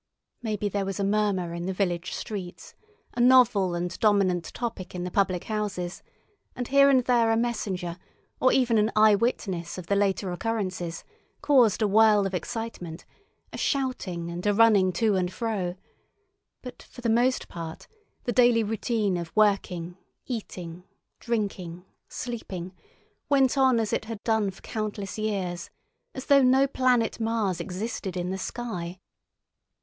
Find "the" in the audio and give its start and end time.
1.67-1.73, 5.03-5.11, 9.85-9.95, 17.01-17.07, 18.23-18.31, 28.31-28.39